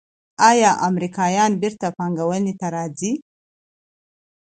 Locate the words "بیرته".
1.61-1.87